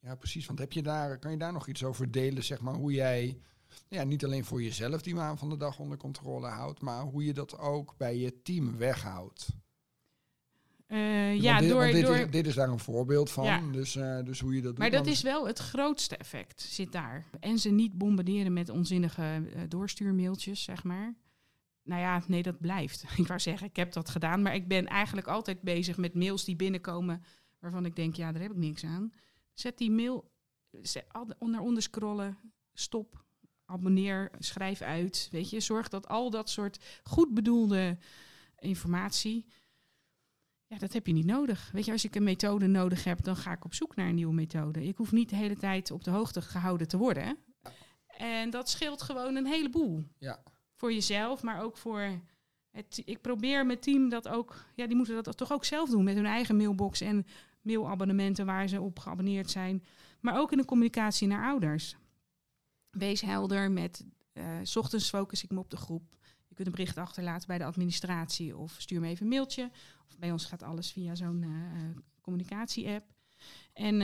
[0.00, 0.46] Ja, precies.
[0.46, 3.38] Want heb je daar, kan je daar nog iets over delen, zeg maar, hoe jij
[3.88, 7.24] ja, niet alleen voor jezelf die waan van de dag onder controle houdt, maar hoe
[7.24, 9.48] je dat ook bij je team weghoudt?
[10.86, 13.60] Eh, ja, dit, door, dit, door, is, dit is daar een voorbeeld van, Ja.
[13.72, 14.78] dus, eh, dus hoe je dat doet.
[14.78, 17.24] Maar dat is wel het grootste effect, zit daar.
[17.40, 21.14] En ze niet bombarderen met onzinnige eh, doorstuurmailtjes, zeg maar.
[21.82, 23.04] Nou ja, nee, dat blijft.
[23.16, 26.44] Ik wou zeggen, ik heb dat gedaan, maar ik ben eigenlijk altijd bezig met mails
[26.44, 27.22] die binnenkomen
[27.58, 29.12] waarvan ik denk, ja, daar heb ik niks aan.
[29.58, 30.30] Zet die mail
[30.70, 31.06] zet,
[31.38, 32.38] onder onder scrollen,
[32.72, 33.24] stop,
[33.64, 35.28] abonneer, schrijf uit.
[35.30, 37.98] Weet je, zorg dat al dat soort goed bedoelde
[38.58, 39.46] informatie,
[40.66, 41.70] ja, dat heb je niet nodig.
[41.72, 44.14] Weet je, als ik een methode nodig heb, dan ga ik op zoek naar een
[44.14, 44.84] nieuwe methode.
[44.84, 47.38] Ik hoef niet de hele tijd op de hoogte gehouden te worden.
[48.06, 50.04] En dat scheelt gewoon een heleboel.
[50.18, 50.42] Ja.
[50.74, 52.20] Voor jezelf, maar ook voor
[52.70, 53.02] het.
[53.04, 54.64] Ik probeer mijn team dat ook.
[54.74, 57.26] Ja, die moeten dat toch ook zelf doen met hun eigen mailbox en
[57.66, 59.84] mailabonnementen waar ze op geabonneerd zijn.
[60.20, 61.96] Maar ook in de communicatie naar ouders.
[62.90, 64.04] Wees helder met.
[64.62, 66.16] s ochtends focus ik me op de groep.
[66.48, 69.70] Je kunt een bericht achterlaten bij de administratie of stuur me even een mailtje.
[70.08, 73.14] Of bij ons gaat alles via zo'n eh, communicatie-app.
[73.72, 73.96] En,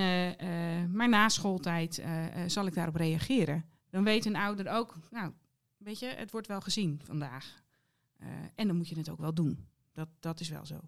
[0.92, 2.02] maar na schooltijd
[2.46, 3.64] zal ik daarop reageren.
[3.90, 5.32] Dan weet een ouder ook, nou,
[5.76, 7.62] weet je, het wordt wel gezien vandaag.
[8.54, 9.66] En dan moet je het ook wel doen.
[9.92, 10.80] Dat, dat is wel zo.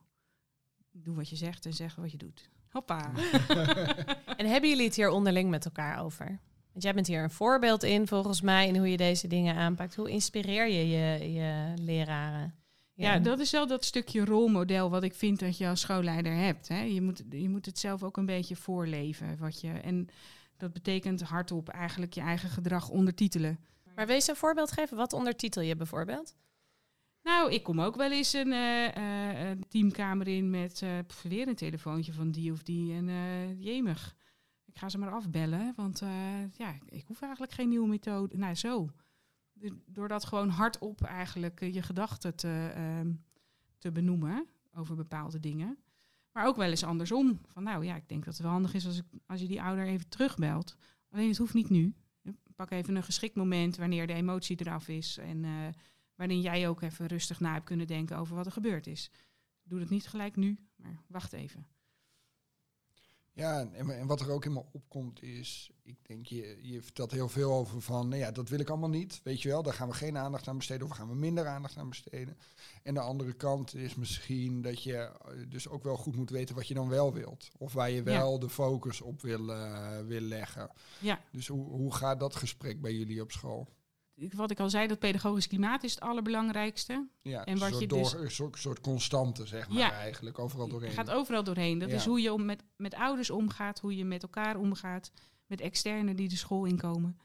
[0.91, 2.51] Doe wat je zegt en zeg wat je doet.
[2.75, 3.11] Hoppa.
[4.37, 6.27] En hebben jullie het hier onderling met elkaar over?
[6.73, 9.95] Want jij bent hier een voorbeeld in, volgens mij, in hoe je deze dingen aanpakt.
[9.95, 12.55] Hoe inspireer je je, je leraren?
[12.95, 16.69] Ja, dat is wel dat stukje rolmodel wat ik vind dat je als schoolleider hebt.
[16.69, 16.83] Hè.
[16.83, 19.37] Je, moet, je moet het zelf ook een beetje voorleven.
[19.39, 20.09] Wat je, en
[20.57, 23.59] dat betekent hardop eigenlijk je eigen gedrag ondertitelen.
[23.95, 24.97] Maar wees een voorbeeld geven.
[24.97, 26.35] Wat ondertitel je bijvoorbeeld?
[27.25, 31.55] Nou, ik kom ook wel eens een eh, eh, teamkamer in met pff, weer een
[31.55, 32.93] telefoontje van die of die.
[32.93, 33.09] En
[33.59, 34.17] jemig,
[34.65, 36.03] ik ga ze maar afbellen, want
[36.53, 38.37] ja, ik hoef eigenlijk geen nieuwe methode.
[38.37, 38.89] Nou, zo.
[39.87, 43.13] Door dat gewoon hardop eigenlijk je gedachten te, ehm,
[43.79, 45.79] te benoemen over bepaalde dingen.
[46.33, 47.41] Maar ook wel eens andersom.
[47.47, 49.63] Van nou ja, ik denk dat het wel handig is als, ik, als je die
[49.63, 50.77] ouder even terugbelt.
[51.11, 51.95] Alleen het hoeft niet nu.
[52.57, 55.19] Pak even een geschikt moment wanneer de emotie eraf is.
[55.19, 55.45] En
[56.15, 59.11] waarin jij ook even rustig na hebt kunnen denken over wat er gebeurd is.
[59.63, 61.67] Doe dat niet gelijk nu, maar wacht even.
[63.35, 67.11] Ja, en, en wat er ook in me opkomt is, ik denk, je, je vertelt
[67.11, 69.75] heel veel over van, nou ja, dat wil ik allemaal niet, weet je wel, daar
[69.75, 72.37] gaan we geen aandacht aan besteden of gaan we minder aandacht aan besteden.
[72.83, 75.11] En de andere kant is misschien dat je eh,
[75.49, 77.51] dus ook wel goed moet weten wat je dan wel wilt.
[77.59, 80.71] Of waar je wel de focus op wil, eh, wil leggen.
[81.01, 81.21] Ja.
[81.31, 83.69] Dus hoe, hoe gaat dat gesprek bij jullie op school?
[84.15, 87.07] Wat ik al zei, dat pedagogisch klimaat is het allerbelangrijkste.
[87.23, 89.93] Ja, En een wat soort, je door, dus- een soort, soort constante, zeg maar, Ja.
[89.93, 90.89] eigenlijk, overal doorheen.
[90.89, 91.79] Het gaat overal doorheen.
[91.79, 91.95] Dat Ja.
[91.95, 95.13] is hoe je om met, met ouders omgaat, hoe je met elkaar omgaat,
[95.47, 97.19] met externen die de school inkomen.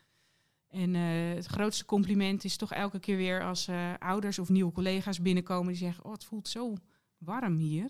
[0.67, 4.71] En eh, het grootste compliment is toch elke keer weer als eh, ouders of nieuwe
[4.71, 6.73] collega's binnenkomen die zeggen: Oh, het voelt zo
[7.17, 7.89] warm hier.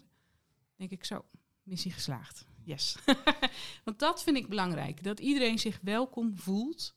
[0.76, 1.26] denk ik zo,
[1.64, 2.46] missie geslaagd.
[2.64, 2.98] Yes.
[3.86, 5.04] Want dat vind ik belangrijk.
[5.04, 6.94] Dat iedereen zich welkom voelt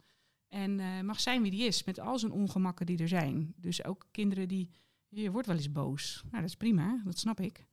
[0.53, 3.55] en eh, mag zijn wie die is, met al zijn ongemakken die er zijn.
[3.57, 4.71] Dus ook kinderen die.
[5.09, 6.23] Je wordt wel eens boos.
[6.23, 7.67] Nou, dat is prima, dat snap ik.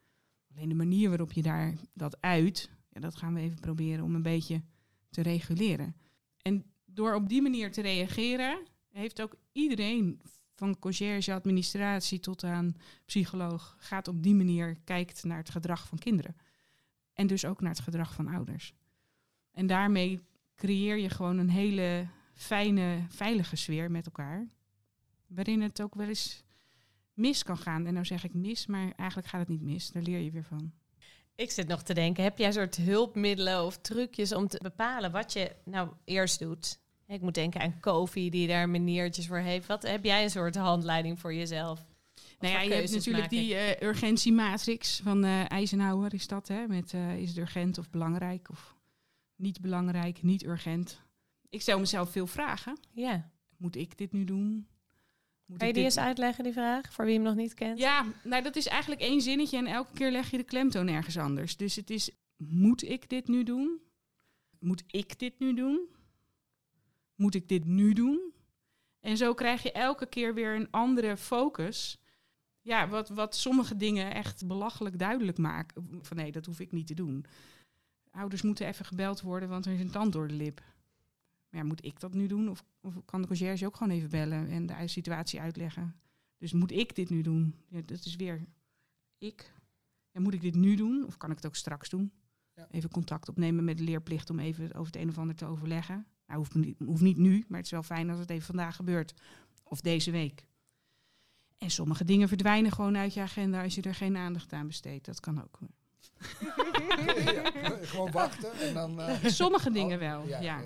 [0.51, 4.15] Alleen de manier waarop je daar dat uit, ja, dat gaan we even proberen om
[4.15, 4.61] een beetje
[5.09, 5.95] te reguleren.
[6.41, 10.21] En door op die manier te reageren, heeft ook iedereen,
[10.55, 15.97] van conciërge administratie tot aan psycholoog, gaat op die manier kijkt naar het gedrag van
[15.97, 16.35] kinderen.
[17.13, 18.73] En dus ook naar het gedrag van ouders.
[19.51, 20.19] En daarmee
[20.55, 22.07] creëer je gewoon een hele
[22.39, 24.47] fijne, veilige sfeer met elkaar.
[25.27, 26.43] Waarin het ook wel eens
[27.13, 27.85] mis kan gaan.
[27.85, 29.91] En nou zeg ik mis, maar eigenlijk gaat het niet mis.
[29.91, 30.71] Daar leer je weer van.
[31.35, 35.33] Ik zit nog te denken, heb jij soort hulpmiddelen of trucjes om te bepalen wat
[35.33, 36.79] je nou eerst doet?
[37.07, 39.67] Ik moet denken aan Kofi, die daar maniertjes voor heeft.
[39.67, 41.85] Wat heb jij een soort handleiding voor jezelf?
[42.39, 46.67] Nou ja, je hebt natuurlijk die eh, urgentiematrix van eh Eisenhower, is dat, hè?
[46.67, 48.75] Met eh, is het urgent of belangrijk of
[49.35, 51.01] niet belangrijk, niet urgent.
[51.49, 52.77] Ik stel mezelf veel vragen.
[52.91, 53.29] Ja.
[53.57, 54.67] Moet ik dit nu doen?
[55.45, 57.79] Moet Kan je die dit- eens uitleggen, die vraag, voor wie hem nog niet kent?
[57.79, 61.17] Ja, nou dat is eigenlijk één zinnetje en elke keer leg je de klemtoon ergens
[61.17, 61.57] anders.
[61.57, 63.79] Dus het is, moet ik dit nu doen?
[64.59, 65.87] Moet ik dit nu doen?
[67.15, 68.33] Moet ik dit nu doen?
[68.99, 71.97] En zo krijg je elke keer weer een andere focus.
[72.61, 75.99] Ja, wat, wat sommige dingen echt belachelijk duidelijk maken.
[76.01, 77.25] Van nee, dat hoef ik niet te doen.
[78.11, 80.61] Ouders moeten even gebeld worden, want er is een tand door de lip.
[81.49, 82.49] Maar ja, moet ik dat nu doen?
[82.49, 85.95] Of, of kan de conciërge ook gewoon even bellen en de situatie uitleggen?
[86.37, 87.55] Dus moet ik dit nu doen?
[87.67, 88.45] Ja, dat is weer
[89.17, 89.53] ik.
[90.11, 91.05] En moet ik dit nu doen?
[91.05, 92.11] Of kan ik het ook straks doen?
[92.55, 92.67] Ja.
[92.71, 96.05] Even contact opnemen met de leerplicht om even over het een of ander te overleggen.
[96.27, 98.75] Nou, hoeft niet, hoeft niet nu, maar het is wel fijn als het even vandaag
[98.75, 99.13] gebeurt.
[99.63, 100.45] Of deze week.
[101.57, 105.05] En sommige dingen verdwijnen gewoon uit je agenda als je er geen aandacht aan besteedt.
[105.05, 105.59] Dat kan ook.
[107.33, 108.99] Ja, gewoon wachten en dan...
[109.01, 110.61] eh, Sommige dingen oh, wel, Ja,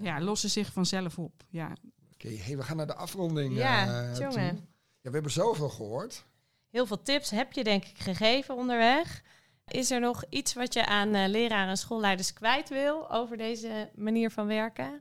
[0.00, 0.20] ja.
[0.20, 1.44] lossen zich vanzelf op.
[1.48, 1.72] Ja.
[2.12, 3.56] Oké, hey, we gaan naar de afronding.
[3.56, 4.56] Ja, eh, jongen.
[4.56, 4.64] toe.
[5.00, 6.24] Ja, we hebben zoveel gehoord.
[6.70, 9.22] Heel veel tips heb je denk ik gegeven onderweg.
[9.66, 13.90] Is er nog iets wat je aan eh, leraren en schoolleiders kwijt wil over deze
[13.94, 15.00] manier van werken?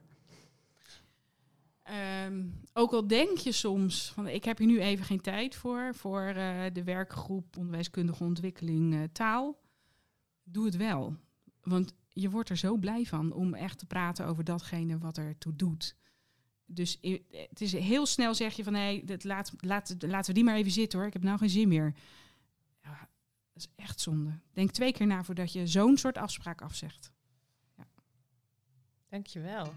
[1.86, 5.96] Ehm, ook al denk je soms van ik heb hier nu even geen tijd voor,
[5.96, 9.60] voor eh, de werkgroep onderwijskundige ontwikkeling eh, taal.
[10.44, 11.16] Doe het wel.
[11.62, 15.38] Want je wordt er zo blij van om echt te praten over datgene wat er
[15.38, 15.96] toe doet.
[16.66, 17.00] Dus
[17.30, 20.56] het is heel snel zeg je van hé, dat laat, laat, laten we die maar
[20.56, 21.08] even zitten hoor.
[21.08, 21.96] Ik heb nou geen zin meer.
[22.82, 23.00] Ja,
[23.54, 24.40] dat is echt zonde.
[24.54, 27.12] Denk twee keer na voordat je zo'n soort afspraak afzegt.
[29.10, 29.74] Dankjewel.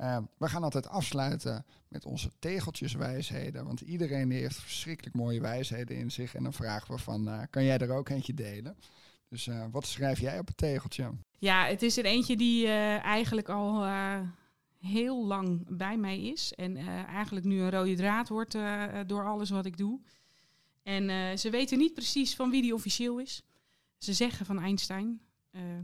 [0.00, 3.64] Eh, we gaan altijd afsluiten met onze tegeltjeswijsheden.
[3.64, 6.34] Want iedereen heeft verschrikkelijk mooie wijsheden in zich.
[6.34, 8.76] En dan vragen we van, eh, kan jij er ook eentje delen?
[9.28, 11.10] Dus eh, wat schrijf jij op het tegeltje?
[11.38, 13.84] Ja, het is er eentje die eh, eigenlijk al
[14.78, 16.54] heel lang bij mij is.
[16.54, 18.56] En eigenlijk nu een rode draad wordt
[19.06, 20.00] door alles wat ik doe.
[20.82, 23.42] En ze weten niet precies van wie die officieel is.
[23.98, 25.20] Ze zeggen van Einstein,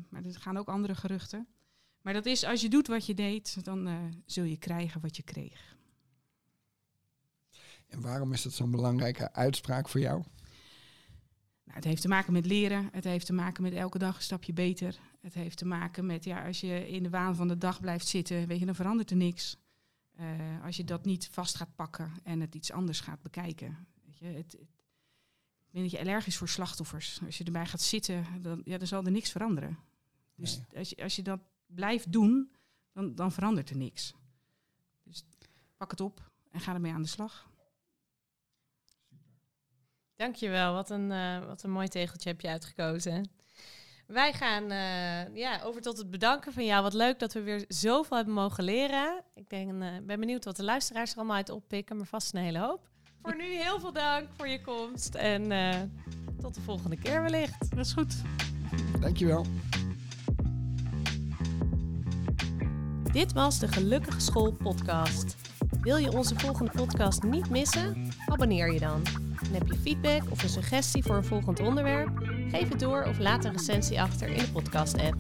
[0.09, 1.46] maar er gaan ook andere geruchten.
[2.06, 3.94] Maar dat is, als je doet wat je deed, dan eh,
[4.26, 5.76] zul je krijgen wat je kreeg.
[7.86, 10.16] En waarom is dat zo'n belangrijke uitspraak voor jou?
[11.64, 12.88] Nou, het heeft te maken met leren.
[12.92, 14.98] Het heeft te maken met elke dag een stapje beter.
[15.20, 18.06] Het heeft te maken met, ja, als je in de waan van de dag blijft
[18.06, 19.56] zitten, weet je, dan verandert er niks.
[20.14, 23.86] Eh, als je dat niet vast gaat pakken en het iets anders gaat bekijken.
[24.04, 24.60] Weet je, het, het,
[25.66, 27.20] ik ben dat je allergisch voor slachtoffers.
[27.24, 29.78] Als je erbij gaat zitten, dan, ja, dan zal er niks veranderen.
[30.34, 30.78] Dus Nee.
[30.78, 32.57] als, je, als je dat blijft doen,
[32.92, 34.14] dan, dan verandert er niks.
[35.02, 35.24] Dus
[35.76, 37.50] pak het op en ga ermee aan de slag.
[40.14, 43.31] Dankjewel, wat een, eh, wat een mooi tegeltje heb je uitgekozen.
[44.07, 46.83] Wij gaan eh, ja, over tot het bedanken van jou.
[46.83, 49.22] Wat leuk dat we weer zoveel hebben mogen leren.
[49.35, 52.40] Ik denk, eh, ben benieuwd wat de luisteraars er allemaal uit oppikken, maar vast een
[52.40, 52.88] hele hoop.
[53.22, 55.81] Voor nu heel veel dank voor je komst en eh,
[56.40, 57.70] tot de volgende keer wellicht.
[57.70, 58.14] Dat is goed.
[59.00, 59.46] Dankjewel.
[63.16, 65.37] Dit was de Gelukkige School podcast.
[65.81, 68.11] Wil je onze volgende podcast niet missen?
[68.26, 69.02] Abonneer je dan.
[69.44, 72.11] En heb je feedback of een suggestie voor een volgend onderwerp?
[72.50, 75.16] Geef het door of laat een recensie achter in de podcast-app.